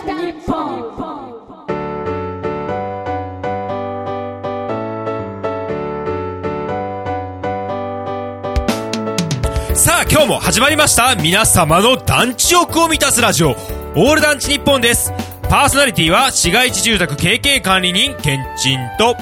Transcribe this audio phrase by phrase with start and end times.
[0.00, 0.92] 日本。
[9.74, 11.14] さあ今日も始まりました。
[11.14, 13.50] 皆様の団地欲を満たすラジオ。
[13.50, 15.12] オール団地日本です。
[15.42, 19.14] パーソナリティは市街地住宅経営管理人ケンチンと。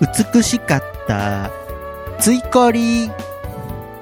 [0.00, 1.50] 美しかった、
[2.18, 3.10] ついこり、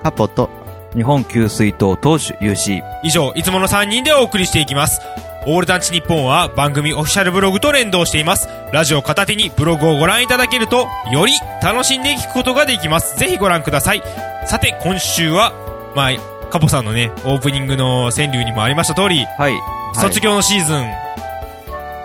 [0.03, 0.49] カポと、
[0.95, 5.01] 日本給水塔投手 UC 以上いつもの3人でお送りしていきます
[5.47, 8.49] オール団地日本は番組オフィシャルブログと連動しています。
[8.73, 11.33] ラジオ片手にブログをご覧いただけるとより
[11.63, 13.19] 楽しんで聞くことができます。
[13.19, 14.03] ぜひご覧ください。
[14.47, 15.53] さて今週は
[15.97, 16.11] まあ
[16.51, 19.55] カポさんのねオープニングの川柳にもありました通りはい。
[19.95, 20.91] 卒業のシーズン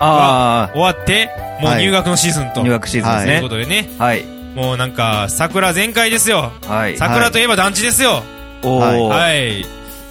[0.00, 2.60] あ終わって、もう入学のシーズンと。
[2.60, 4.24] あ入学シーズンですというねことでね、はい。
[4.54, 6.52] もうなんか、桜全開ですよ。
[6.66, 6.96] はい。
[6.96, 8.22] 桜といえば団地ですよ。
[8.62, 9.64] おはいおはい。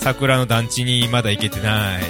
[0.06, 2.02] 桜の団地にまだ行けてない。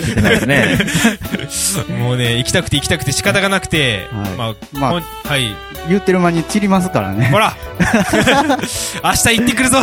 [0.00, 5.54] 聞いてないですね もうね、行きたくて行きたくて仕方がなくて、はいまあ、まあはい。
[5.90, 7.26] 言ってる間に散りますからね。
[7.30, 7.54] ほら
[9.04, 9.78] 明日行ってくるぞ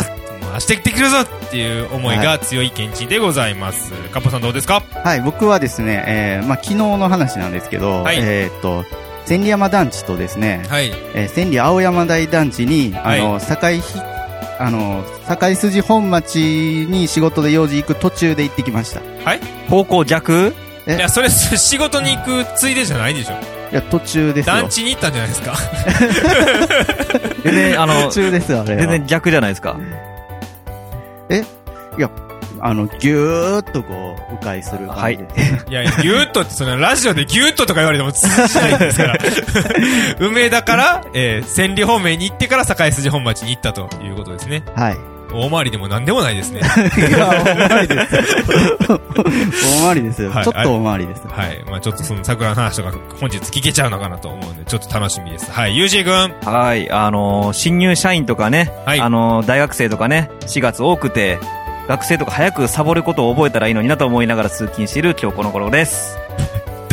[0.54, 3.92] 明日行ってくるぞっていう思いが強いケンチンでございます。
[4.12, 4.82] カッポさんどうですか？
[5.04, 8.86] はい、僕はですね、えー、まあ、昨日の話なんですけど、はいえーっと、
[9.28, 10.92] 千里山団地とですね、はい。
[11.14, 13.82] えー千里青山台団地に、あの、境ひ、
[14.60, 19.02] あの、境筋本町に仕事で用事行く途中で行ってきました。
[19.34, 19.40] い？
[19.70, 20.54] 方向逆？
[20.88, 20.96] え？
[20.96, 23.34] いや、それ、 仕事に行くついでじゃないでしょ。
[23.76, 24.70] や、途中ですよ団。
[24.70, 25.56] 地に行ったんじゃないですか？
[27.44, 28.80] 全然あの途中ですよ、あれは。
[28.82, 29.76] 全然逆じゃないですか
[32.62, 35.66] あの、ぎゅーっとこう、迂回する感じです。
[35.70, 39.18] いやいや、ギューッとって、そのラジオでギューッととか言われても通じないんですから。
[40.20, 44.64] 梅田から、えー、千里方面に行ってから境筋本町に行ったということですね。
[44.76, 44.98] はい。
[45.34, 46.62] 大回りでも何でもないですね。
[46.98, 48.22] いや、大回りですよ。
[48.88, 50.32] 大回りですよ。
[50.32, 51.22] はいちょっと大回りです。
[51.28, 51.64] はい。
[51.70, 55.52] まあちょっとその桜の話とか本日聞けちゃうのかなと思うんで、ちょっと楽しみです。
[55.52, 55.76] はい。
[55.76, 56.10] ゆうじーく
[56.50, 56.52] ん。
[56.54, 61.38] はいあのー新入社員とかねはいあのー大学生とかね4月多くて
[61.88, 66.18] 学生とか早くサボることを覚えたらいいのになと思いながら通勤している今日この頃です。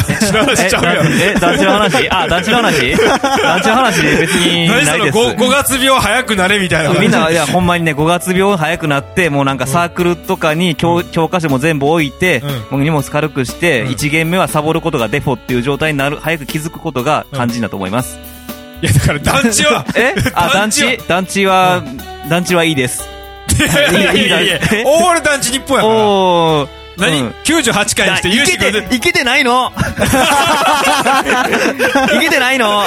[0.12, 2.10] え、団地の話？
[2.10, 2.97] あ、団地の話？
[2.97, 5.19] 団地の話別にないです。
[5.19, 6.98] 5, 5月病早くなれみたいな。
[7.00, 18.19] みんな、いや、ほんまにね、5月病早くなって、もうなんかサークルとかに教,、教科書も全部置いて、うんもう荷物軽くして、うん1限目はサボることがデフォっていう状態になる、早く気づくことが肝心だと思います。
[18.82, 20.14] いや、だから団地は、え？
[20.34, 20.98] あ、団地？
[21.09, 21.82] 団地は、
[22.28, 23.12] 団地はいいです。
[23.67, 26.81] いやいやいやえオール団地日本やから。
[27.03, 29.73] 何、うん ?98 回にして、ゆういけて、いけてないの
[32.15, 32.83] いけてないの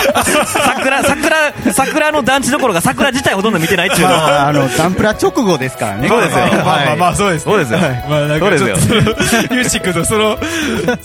[0.45, 4.09] 桜、桜、桜の団地どころか桜自体ほとんど見てないっていうの。
[4.15, 6.07] まあ、あの、ダンプラ直後ですからね。
[6.07, 7.51] そうですよまあまあまあ、そうですね。
[7.51, 7.79] そうですよ。
[7.79, 9.01] まあなんかちょっとそう
[9.47, 10.37] でゆうしくんのその、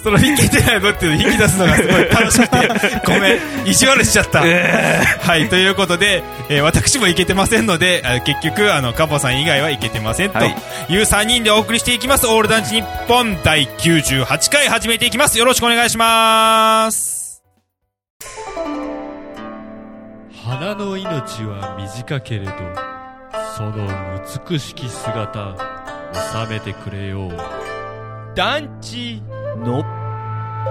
[0.02, 2.68] その引けてないのっていうのを引き出すのがすごい楽しくて、
[3.06, 4.40] ごめん、意地悪しちゃった。
[4.40, 10.56] はい、ということで、えー私もいけてませんので、あ結局、あの、カポさん以外はいけてませんとはい
[10.88, 12.26] いう3人でお送りしていきます。
[12.26, 12.99] オール団地日本
[13.44, 15.38] 第98回始めていきます。
[15.38, 17.42] よろしくお願いします。
[20.44, 22.52] 花の命は短けれど
[23.56, 23.86] その
[24.48, 25.56] 美しき姿
[26.32, 27.30] 収めてくれよう
[28.34, 29.22] 団地
[29.56, 29.82] の、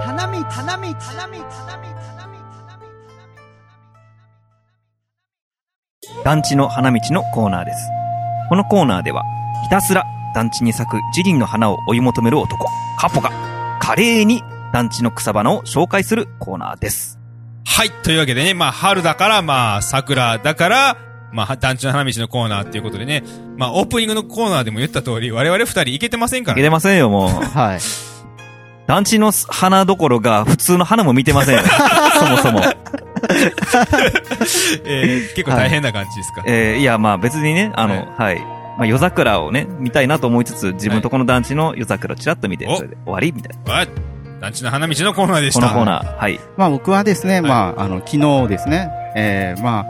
[0.00, 2.26] 花見、花見、花見、花見、花
[6.18, 7.78] 見、団地の花道のコーナーです。
[8.48, 9.22] このコーナーでは、
[9.64, 10.04] ひたすら
[10.34, 12.66] 団地に咲く一輪の花を追い求める男、
[12.98, 13.30] カポが、
[13.80, 14.42] 華麗に
[14.72, 17.18] 団地の草花を紹介するコーナーです。
[17.64, 17.90] はい。
[17.90, 20.96] というわけでね、まあ、春だから、まあ、桜だから、
[21.32, 23.22] まあ、団地の花道のコーナーっていうことでね、
[23.56, 26.62] まあ、オープニングのコーナーでも言った通り、我々二人いけてませんかいけ。
[26.62, 27.30] てませんよ、もう。
[27.30, 27.80] はい。
[28.88, 31.62] 団地の花どころが普通の花も見てませんよ。
[32.18, 32.60] そもそも。
[34.84, 36.42] えー結構大変な感じですか？
[36.46, 38.40] えー、いや、まあ別にね、あの、ははいい。
[38.80, 43.72] まあ夜桜をね、見たいなと思いつつ、自分とこの団地の夜桜をちらっと見て、おそれで終わりみたいな。
[43.74, 43.88] はい。
[44.40, 45.60] 団地の花道のコーナーでした。
[45.60, 46.16] このコーナー。
[46.16, 46.40] はい。
[46.56, 49.86] まあ僕はですね、まあ、あの、昨日ですね、えー、まあ、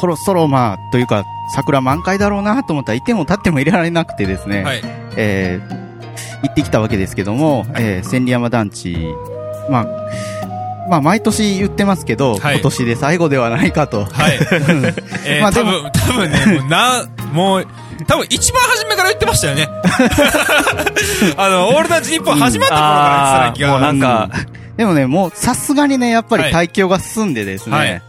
[0.00, 1.24] そろそろまあ、というか、
[1.54, 4.80] 桜満開だろうなと思ったら、いても立っても入れられなくてですね、はい。
[5.16, 8.96] えー、行ってきたわけですけども、えー、千里山団地、
[9.70, 9.86] まあ、
[10.88, 14.04] まあ、毎年言ってますけど、はい今年で最後ではないかと。
[14.04, 14.38] はい。
[15.26, 17.66] えーまあ多分、多分ね、もうな、もう、
[18.06, 19.68] 多分一番初めから言ってましたよね。
[21.36, 23.70] あの、オールナイト日本始まった頃から言ってたら気が。
[23.70, 24.30] もうなんか、
[24.76, 28.02] でもね、もうさすがにね、やっぱりはい対境が進んでですね、はい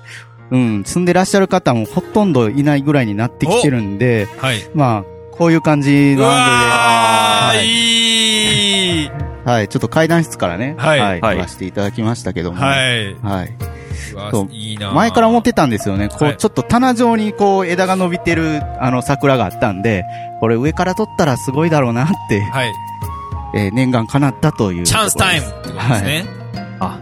[0.51, 4.61] うん、住んでらっしゃる方もほとんどいないぐらいになってきてるんで、はい。
[4.73, 9.11] まあ、こういう感じうのわー、アングルで、はいいい
[9.45, 12.61] はい、ちょっと階段室からね、はいはい、はい撮らせていただきましたけども。
[12.61, 13.15] はい。
[13.15, 13.53] はい。
[14.51, 16.07] いいな前から思ってたんですよね。
[16.07, 20.05] こう、はいちょっと棚状にこう枝が伸びてる、あの、桜があったんで、
[20.39, 22.71] これ上から撮ったらすごいだろうなって、はい。
[23.55, 24.83] えー念願叶ったという。
[24.83, 26.25] チャンスタイムってことですね。
[26.79, 26.99] あ、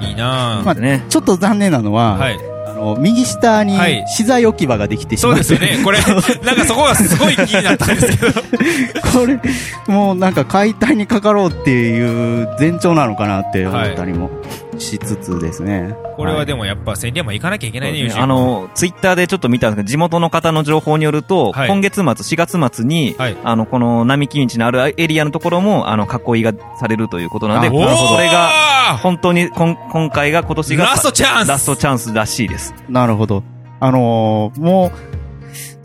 [0.00, 1.04] いいなまあね。
[1.08, 2.53] ちょっと残念なのは、はい。
[2.84, 5.84] あの、右下にはい資材置き場ができてしまって、そうですよね。
[5.84, 5.98] これ、
[6.44, 8.32] なんかそこがすごい気になったんですけど。
[9.12, 9.40] これ、
[9.86, 14.30] もうなんか解体にかかろうっていう前兆なのかなって思ったりも
[14.78, 15.94] しつつですね。
[16.16, 27.78] これはでもやっぱ千里山行かなきゃいけないね、そうですねあの、ツイッターでちょっと見たんですけど、地元の方の情報によると、はい今月末、4月末に、はいあの、この並木道のあるエリアのところも、あの、囲いがされるということなので、あこ
[28.18, 32.74] れが、が、本当にこん、今回が今年が、ラストチャンスラストチャンスらしいです。
[32.88, 33.42] なるほど。
[33.80, 34.92] あのーもう、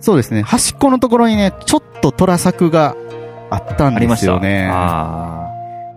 [0.02, 2.96] そうですね、端っこのところにね、ちょっと虎作が
[3.50, 4.26] あったんでありました。
[4.26, 4.70] すよね。
[4.72, 5.49] あ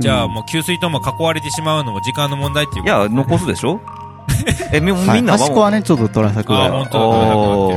[0.02, 2.86] じゃあうんもう給水とも囲われてしまうのも時間の問題っていうあ。
[2.86, 3.80] いや、残すでしょ？
[4.72, 7.68] え、み、はいみんなは端っこはね、ちょっと虎作ああ、が本当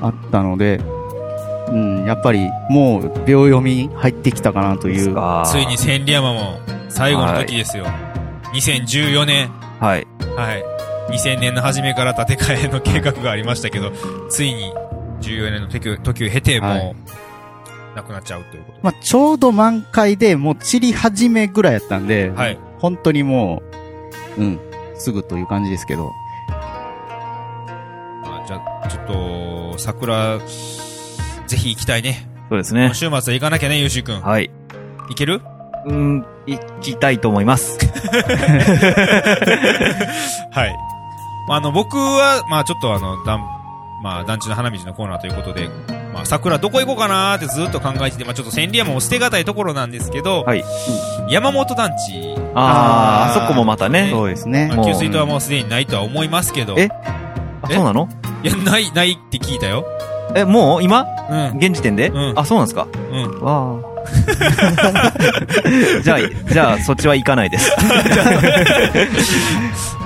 [0.00, 0.06] だ。
[0.06, 0.80] あったので、
[1.68, 5.16] うん、やっぱりもう秒読み入ってきたかなという。
[5.46, 6.58] ついに千里山も
[6.88, 7.86] 最後の時ですよ。
[8.52, 9.50] 2014年。
[9.80, 10.06] はい。
[10.36, 10.64] はい。
[11.10, 13.92] 2000年の初めから建て替えの計画がありましたけど、
[14.30, 14.72] ついに
[15.20, 16.94] 14年の時を時を経て、もう、はい
[17.94, 22.30] なくなっちゃうということまあ、ちょうど満開で、もう散り始めぐらいやったんで、で。
[22.30, 22.58] はい。
[22.78, 23.62] 本当にも
[24.36, 24.60] う、うん、
[24.96, 26.10] すぐという感じですけど。
[28.22, 32.28] まあ、じゃあ、ちょっと、桜、ぜひ行きたいね。
[32.48, 32.94] そうですね今。
[32.94, 34.20] 週末は行かなきゃね、ゆうしーくん。
[34.20, 34.50] はい。
[35.08, 35.40] 行ける？
[35.86, 37.78] うん、行きたいと思います。
[40.50, 40.76] はい。
[41.46, 43.42] まあ、あの、僕は、まあ、ちょっとあの、団、
[44.04, 45.70] まあ、団地の花道のコーナーということで、
[46.12, 50.62] まあ、桜どこ行こうかなーってずっと考えてて、まあ、ちょっと千里山も捨てがたいところなんですけど、はい。
[51.30, 54.10] 山本団地、あー、あーあそこもまたね。
[54.12, 54.82] そうですねま。
[54.82, 56.90] あ、給水塔はもうすでにないとは思いますけど、え？
[57.62, 58.10] あ、そうなの？
[58.42, 59.86] いや、ない、ないって聞いたよ。
[60.36, 60.82] え、もう？
[60.82, 61.06] 今？
[61.30, 61.56] うん。
[61.56, 62.10] 現時点で？
[62.10, 63.40] うんあ、そうなんですかうん。
[63.40, 63.93] わあ。
[66.02, 66.18] じゃあ、
[66.52, 67.70] じゃあ、そっちは行かないです。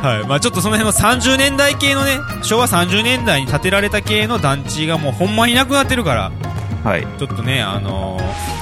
[0.02, 0.28] はい。
[0.28, 6.30] まあちょっとその辺の30年代系のね、昭和30年代に建てられた系の団地がもうほんまになくなってるから、
[6.84, 7.06] はい。
[7.18, 8.58] ちょっとね、あのー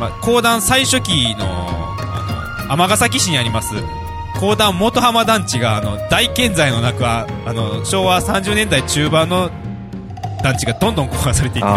[0.00, 1.46] まあ、公団最初期の、
[2.68, 3.74] あの、尼崎市にあります、
[4.38, 9.50] 公団元浜団地が、あの、大健在の中、あの、昭和30年代中盤の
[10.42, 11.76] 団地がどんどん壊されていってる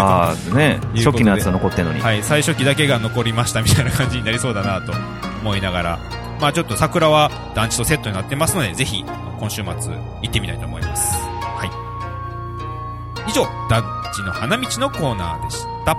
[0.51, 0.55] と。
[0.55, 0.79] ね。
[0.95, 2.01] 初期のやつは残ってんのに。
[2.01, 4.93] はい、最初期だけが残りましたみたいな感じになりそうだなと
[5.41, 5.99] 思いながら、
[6.39, 9.03] まあちょっと桜は団地とセットになってますので、ぜひ
[9.39, 11.15] 今週末行ってみたいと思います。
[11.41, 13.29] はい。
[13.29, 13.83] 以上、団
[14.13, 15.97] 地の花道のコーナーでした。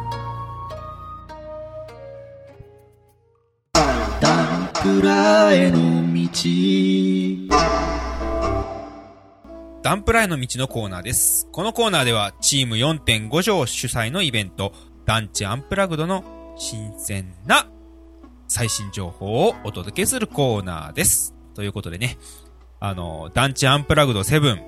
[4.20, 4.68] ダン
[5.00, 5.78] プラへの
[6.14, 6.30] 道
[9.82, 11.48] のコーナーです。
[11.52, 14.72] このコーナーでは、チーム4.5条主催のイベント、
[15.06, 17.66] 団地アンプラグドの新鮮な
[18.46, 21.34] 最新情報をお届けするコーナーです。
[21.54, 22.18] ということでね、
[22.78, 24.58] あの、団地アンプラグド7、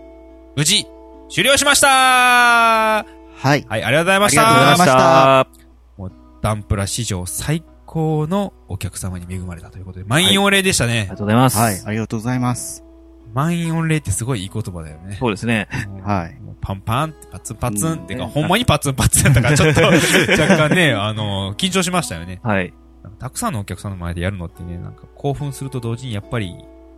[0.57, 0.87] 無事、
[1.29, 3.07] 終了しましたは
[3.37, 3.61] はい。
[3.61, 6.13] い、ありがとうございましたありがとうございまし
[6.43, 11.01] たダンプラ史上最高のお客様に恵まれたということで、満員御礼でしたね。
[11.01, 11.59] ありがとうございます。
[11.59, 11.83] はい。
[11.85, 12.92] ありがとうございます。
[13.33, 15.17] 満員御礼ってすごいいい言葉だよね。
[15.19, 15.69] そうですね。
[16.05, 16.39] はい。
[16.61, 19.81] パンパン、パツンパツン、うんってか、ほんまにパツンパツンだったから、ちょっと、
[20.41, 22.41] 若干ね、あの、緊張しましたよね。
[22.43, 22.73] はい。
[23.19, 26.55] たくさんのお客さんの前でやるのってね、なんか興奮すると同時にやっぱり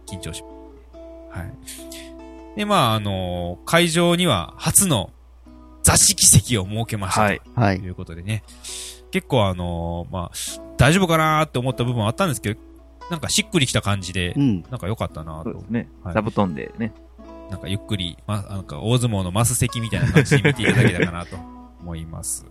[0.07, 0.43] 緊張し、
[1.31, 2.59] はい。
[2.59, 5.11] で、まあ、あの、会場には初の
[5.83, 7.23] 座敷席を設けました。
[7.23, 7.41] はい。
[7.55, 7.87] はいと。
[7.87, 8.43] いうことでね。
[9.11, 10.37] 結構あのまあ、
[10.77, 12.61] 大丈夫かなーって思った部分はあったんですけど、
[13.11, 14.63] なんかしっくりきた感じでう、ん。
[14.71, 16.11] なんか良かったなとそうですねは。
[16.13, 16.93] い座布団でね。
[17.51, 21.37] なんかゆっくり、ま、なんか大相撲のマス席みたいな感じに見ていただけたかなと
[21.81, 22.47] 思います。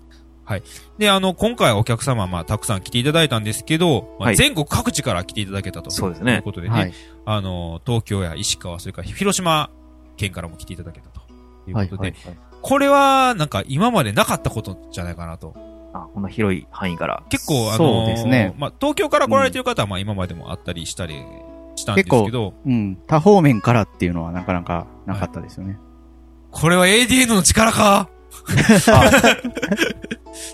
[0.45, 0.63] はい。
[0.97, 5.89] で、あの、今回お客様、まあ、たくさん来ていただいたんですけど、まあはい全国各地から来ていただけたと。
[5.89, 6.93] そうですねいうことでね、はい。
[7.25, 9.69] あの、東京や石川、それから広島
[10.17, 11.21] 県からも来ていただけたと
[11.67, 15.53] いうことで、はいこれは、なんか今までなかったことじゃないかなと。
[15.93, 17.23] あ、こんな広い範囲から。
[17.29, 21.23] 結構、あのそうですねまあ、東京から来られてる方は、まあ、今までもあったりしたり
[21.75, 22.97] したんですけど、うん。
[23.07, 25.77] 多方面からっていうのはなかなかなかったですよね。
[26.51, 28.09] これは ADN の力 か？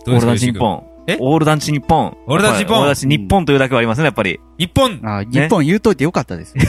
[0.08, 0.84] オールダンチ日本。
[1.08, 1.18] え？
[1.20, 2.18] オールダンチ日本。
[2.28, 4.40] オールダンチ日本オールダンチ日本というだけはありますね、やっぱり。
[4.58, 6.54] 日本、あ、日本言うといてよかったです。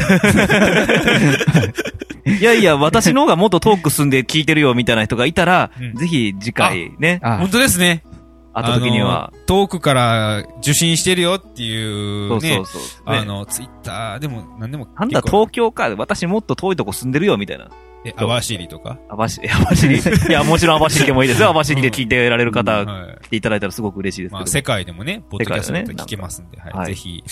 [2.27, 7.19] いやいや、私の方がもっと遠く住んで聞いてるよみたいな人がいたらうん、ぜひ次回ね。
[7.23, 8.05] あ本当ですね。
[8.53, 13.11] 会った時には遠くから受信してるよっていそううね、そうそう。
[13.11, 17.71] ねあの、ツイッターでも何でもなんだ東京か、私もっと遠いとこ住んでるよ、みたいな。
[18.05, 18.99] え、網走とか？
[19.09, 19.87] 網走、網走。
[20.29, 21.51] いや、もちろん網走でもいいですよ。
[21.51, 24.39] 網走で聞いてられる方、はい来ていただいたらすごく嬉しいですけど。
[24.39, 27.23] まあ、世界でもね、ポッドキャスト聞けますんで、はい、はいぜひ、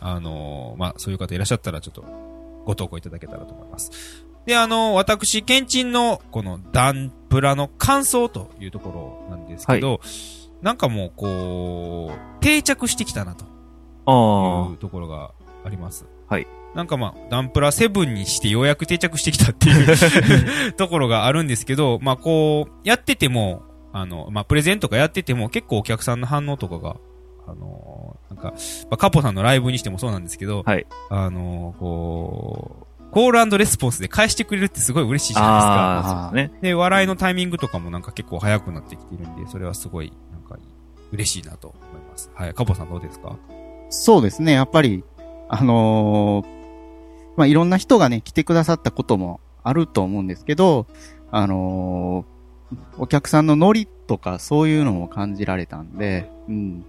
[0.00, 2.04] あのーまあ、そういう方いらっしゃったら、ちょっと、
[2.66, 4.26] ご投稿いただけたらと思います。
[4.46, 10.00] で、あのー私、ケンチンの、この、ダンプラの感想というところなんですけど、
[10.62, 13.44] なんかもう、こう、定着してきたな、と
[14.06, 15.32] あいうところが
[15.64, 16.06] あります。
[16.28, 16.46] はい。
[16.74, 26.96] なんかまあ、ダンプラ7にしてようやく定着してきたっていう ところがあるんですけど、まあこう、やってても、あの、まあプレゼンとかやってても結構お客さんの反応とかが、
[27.48, 28.52] あのなんか、
[28.90, 35.40] まあカポさんのライブにしてもそうなんですけど、はいあのこう、コールレスポンスで返してくれるってすごい嬉しいあ。
[35.40, 35.72] じゃないですか。
[35.72, 36.58] ああ、そうですね。
[36.60, 40.12] で、笑いのタイミングとかもなんか結構早くなってきてるんで、それはすごい、
[41.12, 42.30] 嬉しいなと思います。
[42.34, 42.54] はい。
[42.54, 43.36] カポさんどうですか？
[43.90, 45.04] そうですね、やっぱり、
[45.48, 46.46] あのー
[47.36, 50.86] まあ、いろんな人がね、来てくださったこともあると思うんですけど、
[51.30, 52.36] あのー
[52.98, 56.84] お客さんのノリとかそういうのも感じられたんで、うん。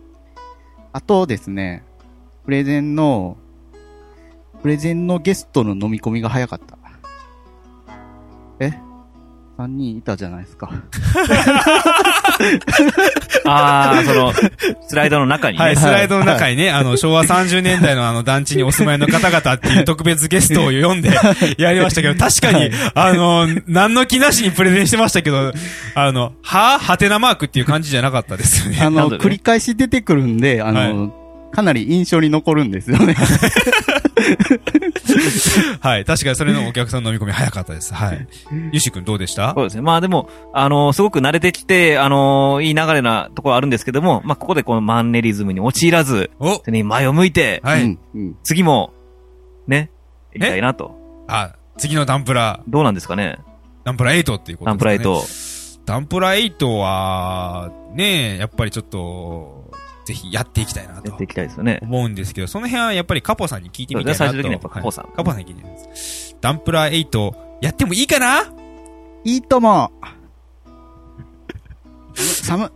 [0.91, 1.83] あとですね、
[2.45, 3.38] プレゼンの、
[4.63, 6.79] プレゼンのゲストの飲み込みが早かった。
[9.58, 10.70] え ?3 人いたじゃないですか。
[13.46, 14.34] ああ、その、
[14.88, 15.64] スライドの中にね。
[15.64, 21.10] はい、スライドの中にね、あの、昭和30年代のあの団地にお住まいの方々っていう特別ゲストを読んで
[21.58, 25.54] やりましたけど、確かに、あの、何の気なしにプレゼンしてましたけど、
[25.96, 28.80] あの、ははてなマークっていう感じじゃなかったですよね。
[28.82, 31.26] あの、繰り返し出てくるんで、あの、
[31.58, 33.16] かなり印象に残るんですよね。
[35.82, 37.96] はい、確かにそれのお客さんの飲み込み早かったです。
[37.96, 38.28] はい。
[38.72, 39.56] ゆし君どうでした？
[39.56, 39.82] そうですね。
[39.82, 47.98] まあでも、あのすごく慣れてきて、あのいい流れなところあるんですけども、まあここでこのマンネリズムに陥らず、お手に前を向いて、はい。
[48.44, 48.94] 次も、
[49.66, 49.90] ね、
[50.36, 50.96] やりたいなと。
[51.28, 53.40] あ、次のダンプラ、どうなんですかね？
[53.84, 54.74] ダンプラ8っていうことですかね。
[54.74, 55.24] ダンプライト。
[55.88, 59.66] ダンプラ8は、ねえ、やっぱりちょっと、
[60.08, 61.80] ぜひやっていきたいなとやっていきたいですよね。
[61.82, 64.18] 思うんですけど、その辺はやっぱりカポさんに聞いてみたいなと。
[64.20, 66.38] 最終的にはやっぱカポさんはいカポさんに聞いてみます。
[66.40, 68.46] ダンプラ8、やってもいいかな？
[69.26, 69.92] いいとも。
[72.17, 72.71] 寒。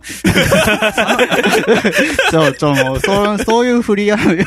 [2.30, 4.44] ちょ、ちょ、もう、そう、そういう振りやめ。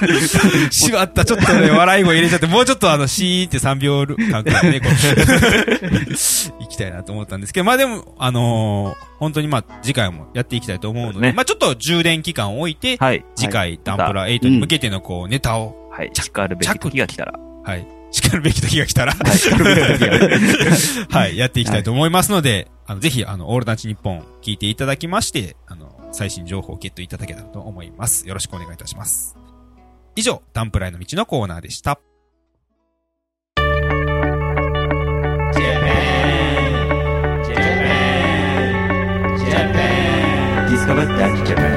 [0.71, 4.91] しまった、ちょっとね、笑い声入れちゃって、もうちょっとあの、シーって3秒間隔でね、こう、
[6.63, 13.25] 行きたいなと思ったんですけど、まあでも、あのー本当にまあ、次回もやっていきたいと思うので、ねまあちょっと充電期間を置いて、はい。
[13.35, 16.11] 次回、ダンプラ8に向けてのこう、ネタを、はい。
[16.13, 17.33] しかるべき時が来たら。
[17.63, 19.11] はい、叱るべき時が来たら、
[21.11, 28.25] はい、やっていきたいと思いますので、あの、ぜひ、あの、オールダンチ日本聞いていただきまして、あの、最新情報をゲットいただけたらと思います。
[28.25, 29.35] よろしくお願いいたします。
[30.15, 31.99] 以上、ダンプライの道のコーナーでした。
[40.69, 41.74] Discover Dutch Japan, Japan,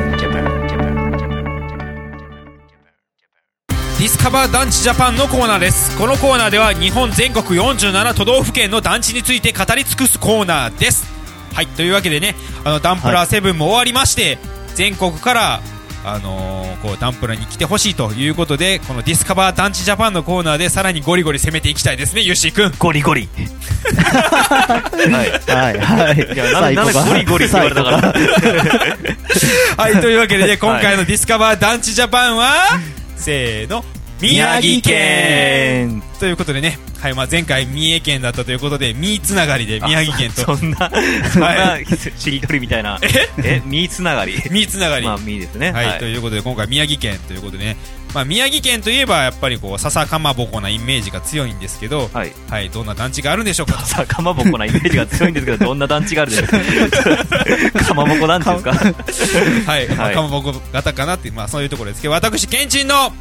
[3.99, 11.05] ディスカバー団地ジャパンのコーナーですこのコーナーでは日本全国47都道府県の団地について語り尽くすコーナーです
[11.52, 14.38] はいというわけでねあのダンプラー7も終わりまして、
[14.76, 15.61] 全国から
[16.05, 23.28] あのーこうダンプラーに来てほしいということでこのディスカバー団地ジャパンのコーナーでさらにゴリゴリ攻めていきたいですねゆっしーくんゴリゴリ。
[23.28, 25.31] はい。
[25.50, 26.17] はい、はい。
[26.35, 28.14] いや、なんで、ゴリゴリって言われたから。
[29.76, 32.78] はいというわけでね今回のディスカバー団地ジャパンは
[33.18, 33.84] せーの。
[34.20, 36.02] 宮城県。
[36.18, 40.90] ということでね、はいまあ、前回三重県だったということで、三つながりで宮城県と、そんな、
[41.32, 41.78] そんな、
[42.16, 42.98] しりとりみたいな。
[43.44, 43.62] え？
[43.64, 44.34] みーつながり。
[44.50, 45.06] 三つながり。
[45.06, 45.70] まあ、みーですね。
[45.70, 47.76] はい、ということで今回宮城県ということでね、
[48.15, 52.33] まあ、宮城県といえばやっぱりこう笹かまぼこなイメージが強いんですけど、はい。
[52.49, 57.85] はい、どんな団地があるんでしょうかさあ、かまぼこなイメージが強いんですけど、 どんな団地があるでしょうか。
[57.85, 59.71] かまぼこ団地ですか？
[59.71, 63.12] はい、まあ、はいかまぼこ型かなっていう、まあ、そういうところですけど私県人の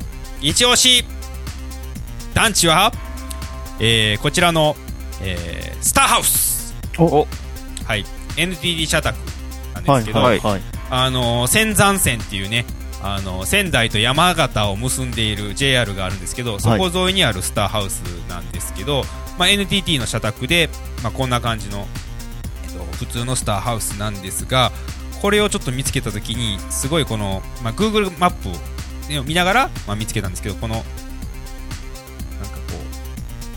[0.41, 1.03] 一押し
[2.33, 2.93] 団地は、
[3.79, 4.75] えー、こちらの、
[5.21, 7.27] えー、スターハウスお、
[7.85, 8.05] はい
[8.37, 9.17] NTT 社宅
[9.73, 10.61] なんですけど、はい、はい。
[10.89, 12.65] あのー仙山線っていうね、
[13.01, 19.03] あのー仙台と山形を結んでいる JR があるんですけど、そこ沿いにあるスターハウスなんですけど、
[19.37, 20.69] まあ、NTT の社宅で、
[21.03, 21.85] まあ、こんな感じの、
[22.65, 24.71] えっと、普通のスターハウスなんですが、
[25.21, 28.49] これをちょっと見つけたときに、すごいこの、まあ、Google マップ
[29.19, 30.83] を見ながら、まあ、見つけたんですけど、この、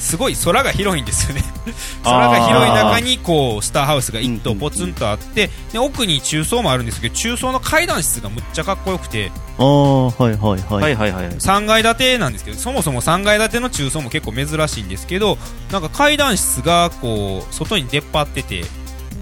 [0.00, 1.45] すごい空が広いんですよね
[2.02, 10.83] 空が広い中にこうスターハウスが1棟ポツンとあってで奥に中層もあるんですけど中層の階段室がむっちゃかっこよくてああ、はいはいはい。
[10.83, 11.28] はいはいはい。
[11.33, 15.37] 3階建てなんですけどそもそも3階建ての中層も結構珍しいんですけど
[15.71, 18.64] なんか階段室がこう外に出っ張ってて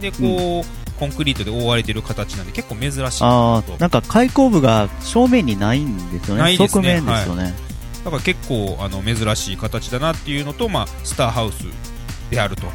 [0.01, 6.43] でこう、コンクリートで覆われてる形なんで結構珍しいななんか開口部が正面にないんですよね。
[6.43, 7.68] ないですね側面ですよね。
[8.05, 11.65] だから結構あの珍しい形だなっていうのと、まあ、スターハウス
[12.31, 12.67] であると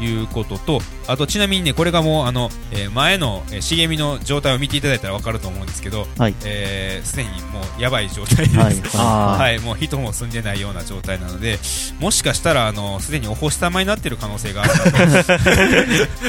[0.00, 6.34] いうこととあとちなみにねこれがもうあの、えー前の、えー茂みの状態を見ていただいたら分かると思うんですけどはい。
[6.44, 9.38] えーすで、にもうやばい状態です、はい。
[9.38, 11.58] はい、もう人も住んでないような状態なので
[12.00, 14.78] もしかしたらあのすでにお星様になってる可能性がある ス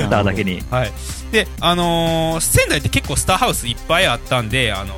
[0.09, 0.63] ターだけに。
[0.69, 0.91] はい、
[1.31, 4.95] で、あのー仙台って結構スターハウスいっぱいあったんで、あのー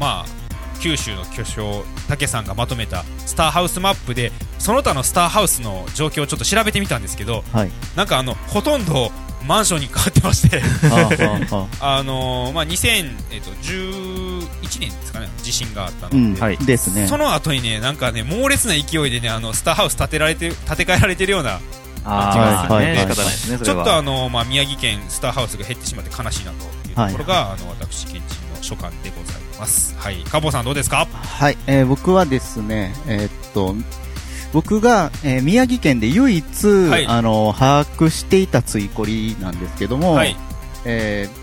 [0.00, 0.39] まあ、
[0.80, 7.70] 九州の巨匠、武さんがまとめたスターハウスマップで、その他のスターハウスの状況をちょっと調べてみたんですけど、はい。
[7.96, 9.10] なんかあの、ほとんど
[9.46, 10.62] マンションに変わってまして、
[11.80, 14.46] あのーまあ、2011
[14.80, 16.56] 年ですかね、地震があったので、うん、はい。
[16.58, 17.06] ですね。
[17.06, 21.60] その後にね、なんかね、猛烈な勢いでね、あの、スターハウス建てられて、建て替えられてるような
[22.04, 23.82] ああ、はいはいね仕ね、そちょ。
[23.82, 29.94] っとあの、まあ、宮城県スターハウスが減ってしまって悲しいなというところが、あの私県人の所感でございます。
[29.98, 31.06] はい、カボさんどうですか？
[31.12, 33.76] はい、えー僕はですね、えーっと、
[34.52, 37.06] 僕が、えー宮城県で唯一、はい。
[37.06, 40.36] あの、把握していた追こりなんですけども、はい、
[40.84, 41.40] えー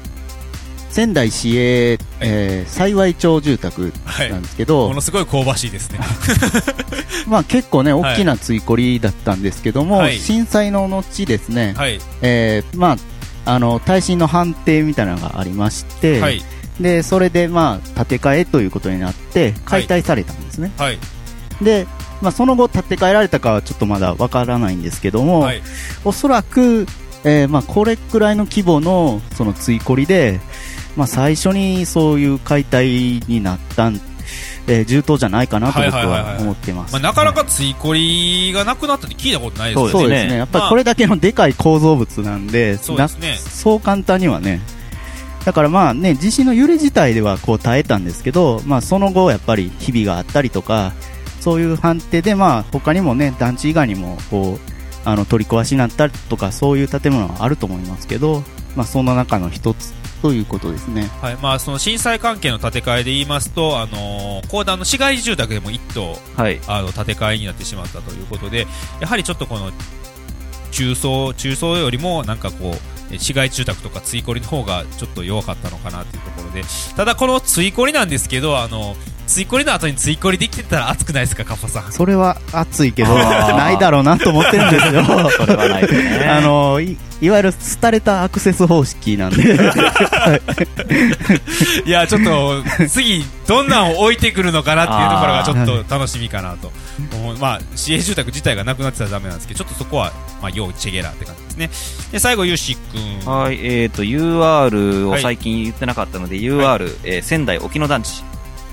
[0.89, 4.31] 仙台市営、えー幸町住宅はい。
[4.31, 5.99] なん、ですけど、ものすごい香ばしいですね。
[7.27, 8.13] まあ結構ね、はい。
[8.15, 10.17] 大きな追こりだったんですけども、はい。
[10.17, 12.97] 震災の後ですね、はい、えーま
[13.45, 16.41] あ、あの、耐震の判定みたいなのがありまして、はい、
[16.79, 20.71] で、それでまあ、建て替えということになって、解体されたんですね。
[20.77, 20.99] はい、
[21.61, 21.87] で、
[22.21, 25.61] まあ、その後建て替えられたかはちょっとまだわからないんですけども、はい、
[26.03, 26.87] おそらく、
[27.23, 30.39] えーまあ、これくらいの規模のその追こりで、
[30.95, 33.99] まあ、最初にそういう解体になったん、
[34.67, 36.93] えー、重当じゃないかなと僕はいはいはいはいは思ってます。
[36.93, 40.37] まあ、なかなか追こりがなくなったって聞いたことないですよねそうですね。
[40.37, 44.59] やっぱりこれだけのでかい構造物なんで、そうですねなそう簡単にはね。
[45.47, 50.91] だからまあね、地震の揺れ自体ではこう耐えたんですけど、まあその後やっぱり日々があったりとか、
[51.39, 54.59] そういう判定でまあ他にもね、団地以外にもこう、
[55.05, 58.43] あの取り壊しになったりとかそういう建物はあると思いますけど、
[58.75, 61.03] まあその中の一つということですね。
[61.21, 66.59] はい、まあその震災関係の建て替えで言いますと、あのー、公団の市街住宅でも一棟はい。
[66.67, 68.67] あの建て替えになってしまったということで、
[68.99, 69.71] やはりちょっとこの
[70.71, 76.63] 中層中層よりもなんかこうえ市街住宅とか追こりの方がちょっと弱かったのかなというところで、
[76.95, 78.95] ただこの追こりなんですけど、あの
[79.27, 81.91] 追こりの後に追こりできてたら熱くないですか、カッパさん。
[81.91, 85.03] それは熱いけど、ないだろうなと思ってるんですよ。
[85.31, 86.25] それはないですね。
[86.29, 89.43] あのい、いわゆる廃れたアクセス方式なんで。
[91.85, 96.71] いや、ちょっと次どんなんを置いてくるのかなっていうところがちょっと楽しみかなと。
[97.39, 101.69] まあ市営住宅自体がなくなってたらダメなんですけど、ちょっとそこはまあ要チェゲラって感じですね。
[102.11, 103.31] で最後ユーシー君。
[103.31, 108.23] はい、えっ、と、UR を最近言ってなかったので、UR、えー仙台沖野団地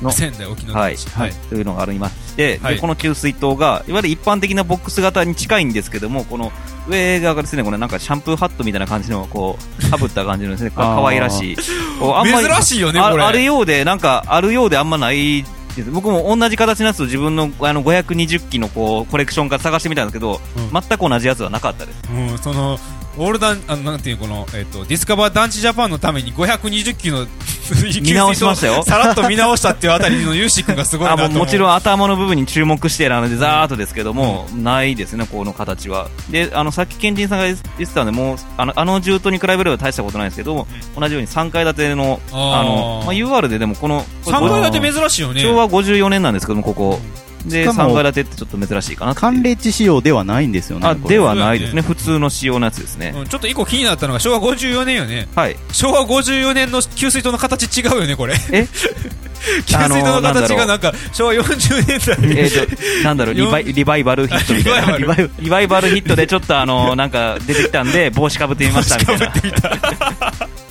[0.02, 1.32] の仙台沖縄はい、はい。
[1.48, 2.74] というのがありまして、はい。
[2.74, 6.52] でこの給水塔がいわゆる一般的なボックス型に近いんですけどもこの
[6.88, 11.56] 上側がですねこれなんかシャンプーハットみたいな感じのこうかぶった感じのですね可愛らしい。
[12.00, 13.22] あんまり珍しいよねこれ。
[13.22, 15.44] ああるようでなんかあるようであんまない
[15.82, 20.80] 僕も同じ形のやつを自分のあの520機のこうコレクションから探してみたんですけど、うん。
[20.80, 22.02] 全く同じやつはなかったです。
[22.10, 22.78] うん、その、
[23.16, 27.27] オールダン、あの、なんていうこの、えっ、と、ディスカバー団地ジャパンのために520機の
[28.03, 31.31] 見直しましたよさらっと見直したっていうあたりのユーシー君がすごいな あと。
[31.31, 36.09] もちろん頭の部分に注目してなのでざーっとですけども、ないですね、この形は。
[36.31, 40.66] で、あのさっき賢人さんが言ってたんで、もうあのあの銃刀に比べれば大したことないですけども、
[40.98, 45.40] 同じように3階建ての、あのまあ、UR ででもこの、これ3階建て珍しいよね。
[45.40, 47.00] 昭和54年なんですけども、ここ。
[47.46, 50.87] で、しかも3階建てってちょっと珍しいかな寒冷地仕様ではないんですよね。
[50.87, 51.83] あ、ではないですね。
[51.83, 53.12] 普通の仕様のやつですね。
[53.16, 55.28] うんちょっと一個気になったのが昭和54年よね。
[55.35, 55.57] はい。
[55.72, 58.35] 昭和54年の給水塔の形違うよね、これ。
[58.52, 58.68] え？
[59.66, 64.96] 給水塔の形がなんか昭和40年代えーと、なんだろう、リバイリバイバルヒットみたいな。
[64.96, 69.33] リバイバルリバイバルヒットでちょっとあの、なんか出てきたんで、帽子かぶってみましたみたいな。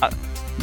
[0.00, 0.10] あ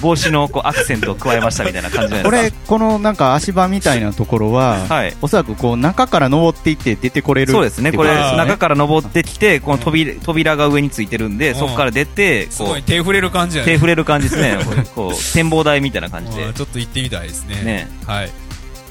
[0.02, 4.96] 帽子のこうアクセントを加えましたみたいな感じないです、このなんか足場みたいなところは、か。
[4.96, 5.16] はい。
[5.22, 7.92] おそらくこう中から登っていって出てこれるそうですね。
[7.92, 13.72] これ、中から登ってきて、この扉扉が上についてるんで、うんそこから出て、すこう、ごい手触れる感じやね。
[13.72, 14.58] 手触れる感じですね。
[14.96, 16.54] こう、展望台みたいな感じでうん。
[16.54, 17.62] ちょっと行ってみたいですね。
[17.64, 17.90] ね。
[18.08, 18.32] はい。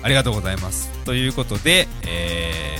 [0.02, 0.90] ありがとうございます。
[1.04, 2.78] ということで、え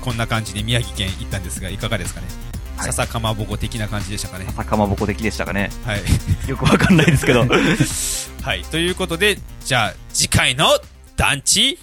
[0.00, 2.49] ー、こんな感じで宮城県行ったんですが、いかがですかね？
[2.80, 4.46] はい笹かまぼこ的な感じでしたかね。
[4.48, 5.70] 朝かまぼこ的でしたかね。
[5.84, 6.00] はい。
[6.48, 7.44] よくわかんないですけど。
[8.42, 8.62] はい。
[8.64, 10.66] ということで、じゃあ、次回の
[11.14, 11.78] 団地、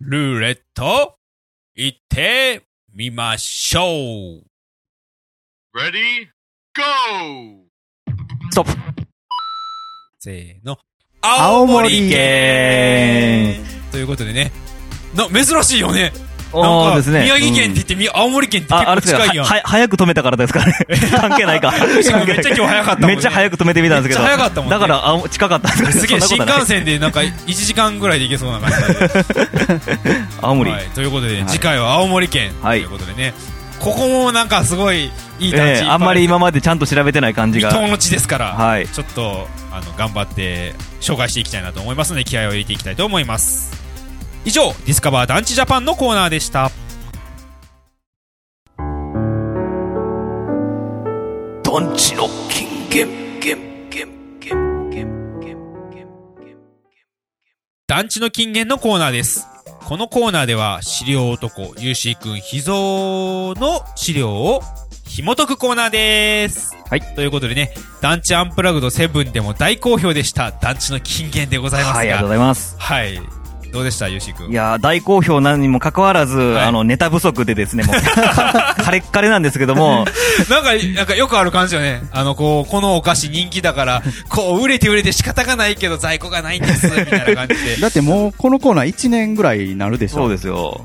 [0.00, 1.16] ルーレット、
[1.74, 2.62] 行って
[2.94, 4.44] みましょう。
[5.76, 6.28] Ready?
[6.74, 7.64] Go!
[8.50, 8.80] ストップ
[10.20, 10.78] せーの。
[11.22, 14.52] 青森県ということでね。
[15.14, 16.12] な、珍しいよね。
[16.52, 17.22] おなんか、ーですね。
[17.22, 19.46] 宮城県ってうん言ってみ、青森県ってあ、あれ結構近いやん。
[19.46, 20.72] 早く止めたからですかね。
[21.20, 21.72] 関係ないか。
[21.72, 24.26] めっちゃ今日早かったもんねめっちゃ早く止めてみたんですけど。
[24.26, 30.16] 早かったもんねだから、あ、近かったんですかねすげえ、新幹線でなんか1時間ぐらいで行けそうな感じで。
[30.42, 30.70] 青森。
[30.70, 30.86] はい。
[30.94, 32.52] ということで、はい次回は青森県。
[32.60, 33.34] とはいいうことでね。
[33.80, 37.72] ここもなんかすごいいい団地いっぱいええあんまり今までちゃんと調べてない感じが。
[37.72, 43.79] の地ですから、はいちょっとあの頑張って紹介していきたいなと思いますので気合を入れていきたいと思います
[44.44, 46.70] 以上ディスカバー団地ジャパンのコーナーでした。
[51.62, 56.58] 団地の金言、言、言、言、言、言、
[57.86, 59.46] 団地の金言のコーナーです。
[59.86, 62.74] このコーナーでは資料男ゆうしーくん秘蔵
[63.60, 64.62] の資料を
[65.06, 66.74] 紐解くコーナーです。
[66.88, 67.00] はい。
[67.00, 71.98] ということでね団地アンプラグド7でも大好評でした団地の金言でございますが。
[71.98, 72.76] はい、ありがとうございます。
[72.78, 73.39] はい
[73.72, 77.96] どうでしたゆうしーくんいやー大好評なのにもかかわらず、はいあの、ネタ不足でですね、もう、
[78.82, 80.04] カレッカレなんですけども、
[80.50, 82.02] なんか、なんかよくある感じよね。
[82.12, 87.76] あの、こう、このお菓子人気だから、 こう、売れて売れて仕方がないけど在庫がないんです、みたいな感じで。
[87.76, 90.16] だってもうこのコーナー1年ぐらいになるでしょ。
[90.16, 90.84] そうですよ。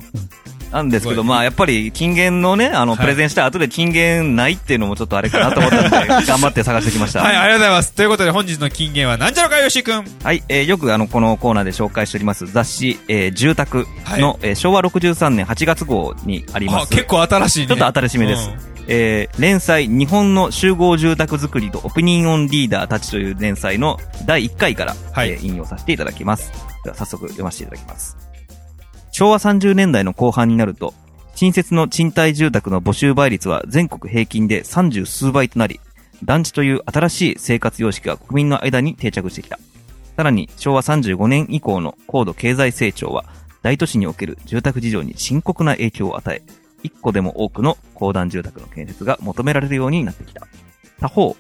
[0.71, 7.21] なんですけど、まあ、やっぱり、金言のね、あの、はいプレゼンした後で金言ないっていうのもちょっとあれかなと思ったので、 頑張って探してきました。
[7.21, 7.93] はい、ありがとうございます。
[7.93, 10.03] ということで本日の金言はなんじゃろかよしくん。
[10.23, 16.83] はい、えーよくあの、このコーナーで紹介しております雑誌、えー住宅の、えー昭和63年8月号にあります。
[16.85, 17.67] あ、結構新しいね。
[17.67, 26.51] ちょっと新しめですうんえー連載、日本の集合住宅作りとオピニオンリーダーたちという連載の第1回から、はいえー引用させていただきます。
[26.83, 28.24] では早速読ませていただきます。
[29.15, 30.93] 昭和30年代の後半になると、
[31.35, 35.79] 新設の賃貸住宅の募集倍率は全国平均で30数倍となり、
[36.25, 39.57] 団地という新しい生活様式が国民の間に定着してきた。
[40.17, 43.23] さらに、昭和35年以降の高度経済成長は、
[43.61, 46.41] 大都市における住宅事情に深刻な影響を与え、
[46.83, 50.45] 一個でも多くの公団住宅の建設が求められるようになってきた。
[50.99, 51.37] 他方、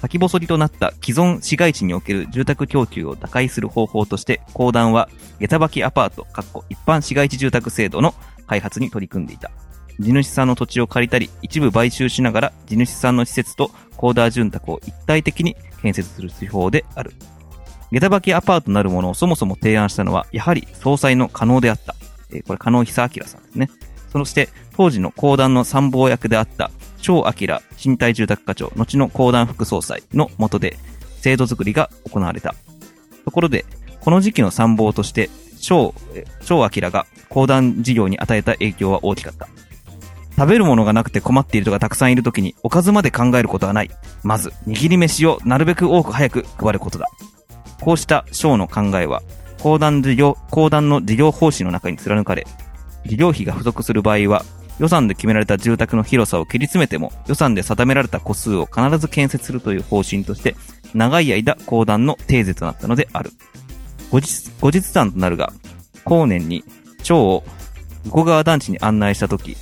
[0.00, 5.08] 先細りとなった既存市街地における住宅供給を打開する方法として、公団は
[5.40, 6.26] 下駄履きアパート、
[6.70, 8.14] 一般市街地住宅制度の
[8.46, 9.50] 開発に取り組んでいた。
[9.98, 17.12] 地主さんの土地を借りたり、一部買収しながら地主さんの施設とコーダー住宅を一体的に建設する手法である。
[17.92, 21.94] 下駄履きアパートなるものをそもそも提案したのは、やはり総裁の可能であった。
[22.32, 23.68] えーこれ、可能久明さんですね。
[24.10, 30.76] そして、当時の公団の参謀役であった、超明身体住宅課長、後の公団副総裁の下で、
[31.20, 32.54] 制度作りが行われた。
[33.24, 33.64] ところで、
[34.00, 35.28] この時期の参謀として、
[35.60, 35.94] 超、
[36.44, 39.48] 超明が公団事業に与えた影響は大きかった。
[40.36, 43.90] 食べるものがなくて困っている人がたくさんいるときに、おかずまで考えることはない。
[44.22, 47.08] まず、握り飯をなるべく多く早く配ることだ。
[47.80, 49.22] こうした省の考えは、
[49.62, 52.46] 公団事業、公団の事業方針の中に貫かれ、
[53.04, 54.44] 事業費が不足する場合は、
[54.80, 60.56] 予算で決められた住宅の広さを切り詰めても、予算で定められた個数を必ず建設するという方針として、
[60.94, 63.30] 長い間公団の定税となったのである。
[64.10, 65.52] 後日、後日談となるが、
[66.04, 66.64] 後年に、
[67.02, 67.44] 蝶を、
[68.08, 69.54] 向川団地に案内したとき、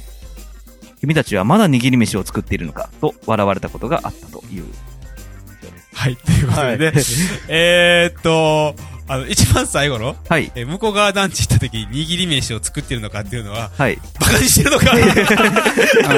[1.00, 4.66] 君たちはまだ握り飯を作っているのか、と笑われたことがあったという。
[5.94, 7.02] はい、ということでね。
[7.48, 8.76] えーっと、
[9.09, 10.53] あの、一番最後の、はい。
[10.55, 13.99] えー向こう側団地行った時に握り飯を作ってるのかっていうのは、はい。
[14.21, 14.92] バカにしてるのか
[16.05, 16.14] あ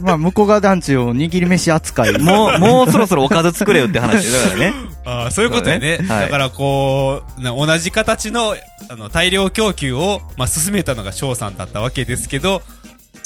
[0.00, 2.18] の、まあ、向こう側団地を握り飯扱い。
[2.18, 4.74] もう、もうそろそろおかず作れよって話だからね。
[5.04, 5.96] あーそういうことやね。
[5.98, 8.56] そうねはいだからこう、な同じ形の、
[8.88, 12.62] あの、大量供給を、まあ、進めたのが翔さんだったわけですけど、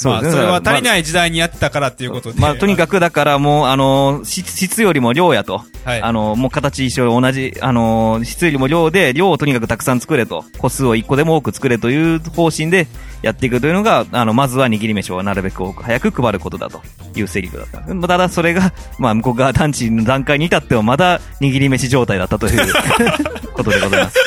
[0.03, 2.39] まあ、それは足りない時代にやってたからっていうことで。
[2.39, 5.63] まあ、とにかくだからもう、あの、質質よりも量やと。
[5.87, 6.01] はい。
[6.01, 10.43] あの、もう形一緒同じ、あの、質よりも量で、量をとにかくたくさん作れと。
[10.57, 12.87] 個数を一個でも多く作れという方針で
[13.21, 16.81] やっていくというのが、あの、まずは握り飯をなるべく多く早く配ることだと
[17.15, 17.79] いうセリフだった。
[17.79, 22.73] ただそれが、まあ、向こう側団地の段階に至ってはまだ握り飯状態だったという
[23.53, 24.17] ことでございます。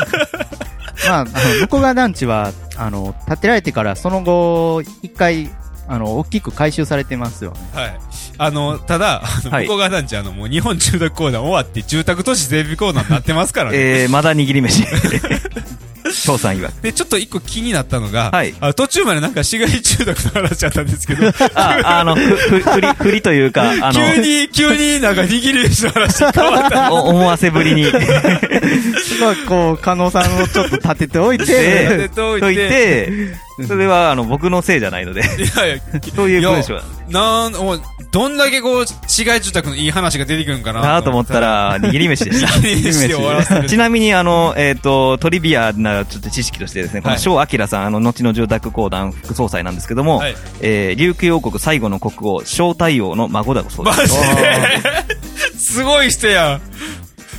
[1.11, 5.51] まあ、あの、向こう側団地は、あの、建てられてからその後、一回、
[5.88, 7.59] あの、大きく改修されてますよね。
[7.75, 7.99] はい。
[8.42, 13.76] あの、ただ、あのはい向こう側団地、あの、もう日本住宅公団終わって住宅都市整備公団になってますからね。
[14.03, 14.87] えー、まだ握り飯。
[16.11, 16.72] 翔さん曰く。
[16.81, 26.92] で、ちょっと一個気になったのが、はいあ途中までなんか市街中毒の話だったんですけど、あ、あの、ふ、り、 振りというか、あの、急に、急になんか握り飯の話に変わった。
[26.92, 27.85] お思わせぶりに。
[27.85, 33.35] すごい、こう、加納さんをちょっと立てておいて、でといといて、
[33.66, 35.77] それは、あの、僕のせいじゃないので、いやいや、
[36.14, 42.46] そういう文章だなん、もう、どんだけこう、市街住宅のいい話が出てくるんかななと思った、ら、握り飯でした。
[42.59, 43.68] 握り飯で終わらせる。
[43.68, 53.99] ちなみに、あの、えっ、と、トリビアなちょっと知識としてですね、このはい翔明さん、あの、後の住宅公団副総裁なんですけども、はいえー、琉球王国最後の国王、翔太陽の孫だそうです。
[53.99, 55.59] マジで？
[55.59, 56.61] すごい人やん。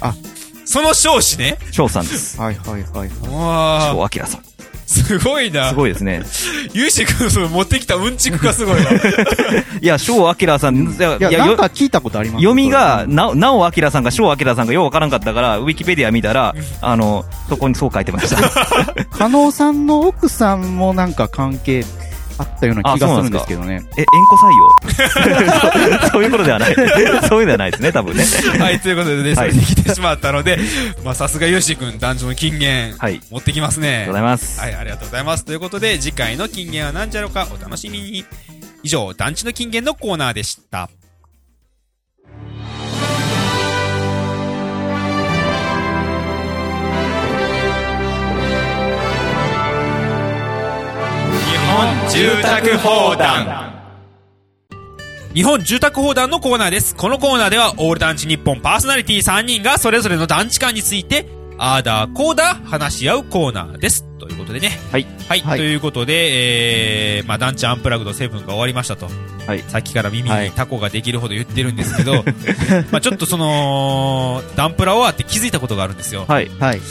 [0.02, 0.14] あ、
[0.66, 1.58] その少子ね。
[1.72, 2.40] 翔さんです。
[2.40, 3.10] はいはいはいはい。
[3.30, 4.42] わ翔明さん。
[5.00, 5.70] ー、すごいな。
[5.70, 6.24] すごいですね。
[6.74, 8.92] ゆうし君のその持ってきたうんちくがすごいわ。
[9.82, 18.38] いや、翔明さん、いや、いや、いやよなんか聞いたことあります読みが、な、なおあきらさんか、しょうあきらさんかようわからんかったから、ウィキペディア見たら、あの、そこにそう書いてました。
[19.18, 21.86] 加納さんの奥さんもなんか関係
[22.42, 23.82] あったような気がするんですけどね。
[23.98, 24.52] え、縁故採
[26.02, 26.10] 用？
[26.10, 26.76] そういうことではない。
[27.28, 28.24] そういうのではないですね、多分ね。
[28.60, 30.60] はい、ということでね、それできてしまったので、
[31.04, 33.90] まあ、さすがゆうし君、男女の金言、はい持ってきますね。
[33.90, 34.60] ありがとうございます。
[34.60, 35.46] はい、ありがとうございます。
[35.46, 38.26] ということで、次回の金言は何じゃろうかお楽しみに。
[38.84, 40.90] 以上、団地の金言のコーナーでした。
[51.72, 53.72] 本住宅砲弾
[55.34, 56.94] 日本住宅砲弾のコーナーです。
[56.98, 64.04] このコーナーでは、オール団地日本パーソナリティ3人がそれぞれの団地間について、あーだーこーだ話し合うコーナーです。
[64.20, 64.72] ということでね。
[64.92, 65.08] はい。
[65.30, 65.40] はい。
[65.40, 69.08] はいということで、えー、まあ、団地アンプラグド7が終わりましたと。
[69.48, 69.62] はい。
[69.62, 72.26] さっきから耳はいにタコができるほど言ってるんですけど、
[72.92, 76.26] まあちょっとその、ダンプラ終わって気づいたことがあるんですよ。
[76.28, 76.52] はい。
[76.60, 76.82] はい。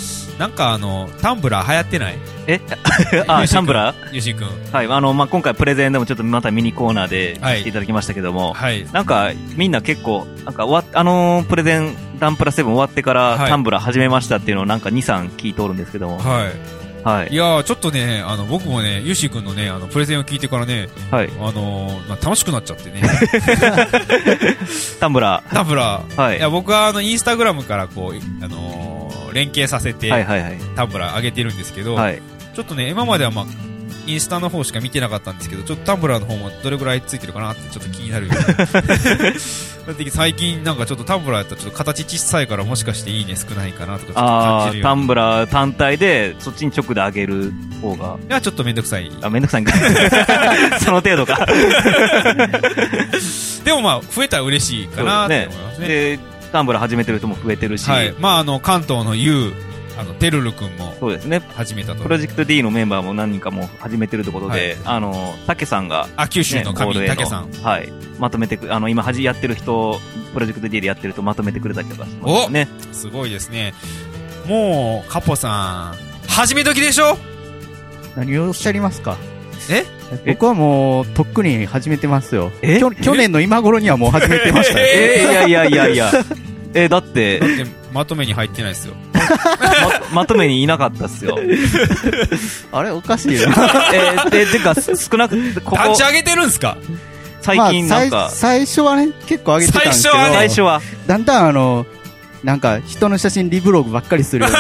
[0.41, 2.19] なんかあの、タンブラー流行ってない？
[2.47, 2.61] え？
[3.29, 4.49] あ、シャンブラゆうしんくん。
[4.49, 4.87] ーはい。
[4.87, 8.87] あの、まあ、今回プレゼンでもちょっとまたミニコーナーではいしていただきましたけども、はい。
[8.91, 17.07] なんか、みんな結構、なんか終わっ、あのープレゼン、ダンプラ7終わってから、はいタンブラー始めましたっていうのをなんか2、3聞いておるんですけども、はい。
[17.07, 17.37] はいい。
[17.37, 21.29] やー、ちょっとね、あの、僕もね、ゆうしーくんのね、あの、プレゼンを聞いてからね、はい。
[21.39, 23.03] あのーまあ楽しくなっちゃってね。
[25.01, 26.15] タンブラタンブラー。
[26.15, 26.39] ー、はい。
[26.39, 29.00] いや、僕はあの、インスタグラムからこう、あのー
[29.33, 30.59] 連携させて、はいはいはい。
[30.77, 32.23] タンブラー上げてるんですけど、はい。
[32.55, 33.47] ちょっとね、今まではまあ、
[34.07, 38.33] インスタの方しか見てなかったんですけど、ちょっとタンブラーの方もどれぐらいついてるかなってちょっと気になるよ
[40.11, 45.03] 最近なんかちょっとタンブラーやったらちょっと形小さいからもしかしていいね少ないかなとかちょっと感じるように。
[45.03, 49.11] ンブラー単体で、そっちに直で上げる方が、いや、ちょっとめんどくさい。
[49.23, 49.73] あ、めんどくさいんか。
[50.83, 51.47] その程度か。
[53.65, 56.19] でもまあ、増えたら嬉しいかなって思いますね。
[56.51, 58.15] で、タンブラー始めてる人も増えてるし、はい。
[58.19, 59.53] まあ、あの、関東の U、
[59.99, 61.43] あの、てるるくんもそうですね。
[61.55, 62.09] 始めたとプ。
[62.09, 67.51] ロジェクト D のメンバーも何人かも始めてるところで、あの、たけさんが、あ、九州のね神、ボード A の竹さん。
[67.63, 67.93] はい。
[68.19, 70.01] まとめてく、あの、今、はじやってる人、
[70.33, 72.69] プロジェクト D でやってる人まとめてくれたりとかしてますね。
[72.93, 73.75] すごいですね。
[74.47, 75.95] もう、カポさ
[76.27, 77.19] ん、始め時でしょ？
[78.17, 79.17] 何をおっしゃりますか？
[79.71, 79.85] え？
[80.27, 82.51] 僕はもう、とっくに始めてますよ。
[82.63, 82.79] え？
[82.79, 84.87] きょ去年の今頃にはもう始めてましたよ。
[84.87, 85.17] え？
[85.23, 86.11] えーいやいやいやいや。
[86.75, 88.95] えーだってだ、って、まとめに入ってないですよ。
[90.13, 91.39] ま、まとめにいなかったっすよ。
[92.73, 92.91] あれ？
[92.91, 93.37] おかしいな。
[93.93, 96.77] えー、で、てか、す少なく、ここ団、地上げてるんすか？
[97.43, 101.87] 最近まあなんか、最最初はね、結構上げてたんですけど、最初はね最初は、だんだんあの、
[102.43, 104.51] なんか人の写真リブログばっかりするよ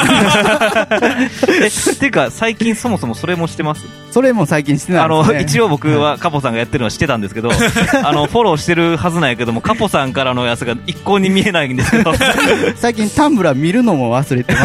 [1.63, 3.87] え、てか、最近そもそもそれもしてます？
[4.11, 5.41] それも最近してないあの、ですね。
[5.43, 7.51] 一応僕はカポさんがやってるのはしてたんですけど、
[8.05, 12.13] あの、フォローしてるはずなんやけども、カポさんからのやつが一向に見えないんですけど、
[12.77, 14.61] 最近タンブラー見るのも忘れてま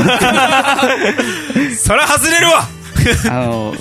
[1.69, 1.85] す。
[1.85, 2.67] そら外れるわ
[3.29, 3.77] あの、うん、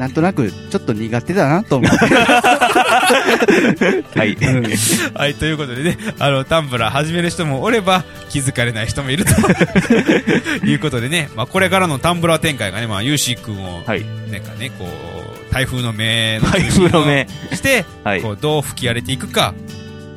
[0.00, 1.98] なんとなくちょっと苦手だなと思って。
[4.18, 4.34] はい。
[5.12, 9.32] はい、ということでね、あの、タンブラー始める人もおれば、気づかれない人もいると
[10.66, 14.02] いうことでね、まあ、これからのタンブラー展開がね、まあ、ユーシー君を、はい。
[14.32, 17.26] なんかね、こう、台風の目の台風の目。
[17.52, 18.30] して、はいこ。
[18.30, 19.52] う、どう吹き荒れていくか、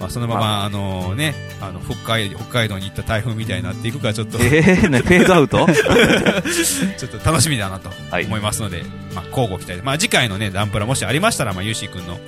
[0.04, 5.66] まあ、そのまま、あのね、あの、北海、北海道に行った台風みたいになっていくか、ちょっと、えー、ね、 フェードアウト？
[5.72, 8.84] ちょっと楽しみだなとはい思いますので、
[9.16, 9.82] まあ、交互期待で。
[9.82, 12.20] まあ、次回のね、ダンプラもしありましたら、まあ、ユーシー君の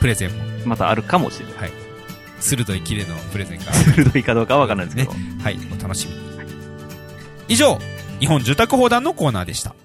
[0.00, 1.72] プレゼンも、またあるかもしれない。
[2.40, 5.12] 鋭いキレのプレゼンから、 鋭いかどうかはわからないですけど。
[5.40, 6.20] はい、お楽しみに。
[7.46, 7.78] 以上、
[8.18, 9.76] 日本住宅砲弾のコーナーでした。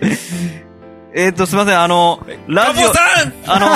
[0.01, 0.54] え？
[1.17, 2.91] ええーっと、すいません、あの、ラジオ
[3.47, 3.67] あの、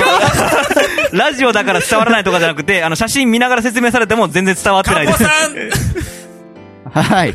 [1.17, 5.23] ラジオだから伝わらないとかじゃなくて、あの、写真見ながら説明されても全然伝わってないです。
[6.91, 7.34] はい。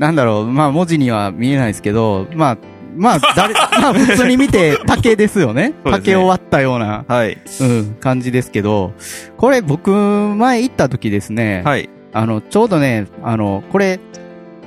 [0.00, 2.58] なんだろう、まあ文字には見えないですけど、まあ、
[2.96, 5.74] まあ、誰、 まあ普通に見て竹ですよね。
[5.84, 7.38] 竹を割ったような、はい。
[7.60, 8.94] うん、感じですけど、
[9.36, 11.88] これ僕、前行った時ですね、はい。
[12.12, 14.00] あの、ちょうどね、あの、これ、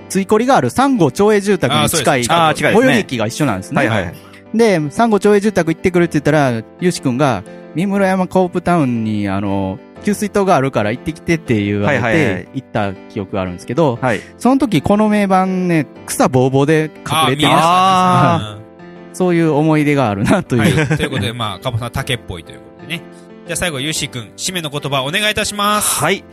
[0.08, 3.78] ついこりがある三号町営住宅に近い、最寄り駅が一緒なんですね。
[3.78, 4.29] はいはい。
[4.54, 7.44] で、三号町営住宅行ってくるって言ったら、ゆうしくんが、
[7.76, 14.22] 三室山コープタウンに、あの、給水塔があるから行ってきてって言われはいはいはいて、行った記憶があるんですけど、はい。
[14.38, 18.60] その時この名盤ね、草ぼうぼうで隠れてあ、見えまましたね。
[19.14, 20.62] そういう思い出があるなという。
[20.62, 20.88] はい。
[20.98, 23.02] ということで、まあ、カボさん竹っぽいということでね。
[23.46, 26.00] じゃあ最後、ゆうしーくん、締めの言葉お願いいたします。
[26.00, 26.24] はい。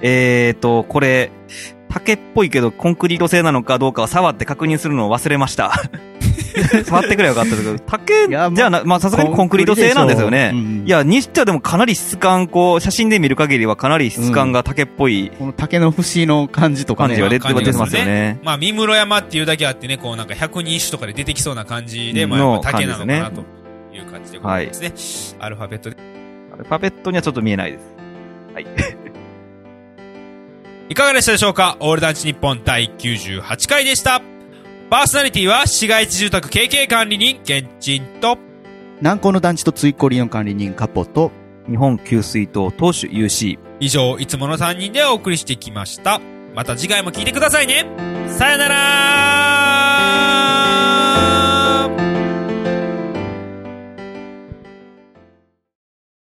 [0.00, 1.30] えーと、これ、
[1.88, 5.72] 竹っぽいけどコンクリート製なのかどうかは触って確認するのを忘れました。
[6.84, 10.50] 触ってくればよかったですけど、竹じゃあな、まあさすがにコンクリート製なんですよね。
[10.52, 17.08] うんいや、にしてはでもかなり質感、こう、写真で見る限りはかなり質感が竹っぽいこの竹の節の感じとかね。
[17.08, 18.38] 感じが出てますよね。
[18.42, 23.40] まあ、三室山っていうだけあってね、こうなんか百人一首とかで出てきそうな感じで、うんまあ、やっのぱ竹なのかな感と
[23.94, 24.92] いう感じでございますね。
[25.40, 25.96] アルファベットで。
[26.68, 27.84] パペットにはちょっと見えないです。
[30.88, 31.76] いかがでしたでしょうか？
[31.80, 34.22] オールダンチ日本第98回でした。
[34.90, 38.38] パーソナリティは市街地住宅経営管理人、ケンチンと、
[39.00, 41.30] 南高の団地とついこりの管理人カポと、
[41.68, 43.58] 日本給水塔投手 UC。
[43.80, 46.22] 以上、いつもの3人でお送りしてきました。
[46.54, 47.84] また次回も聞いてくださいね。
[48.28, 50.67] さよなら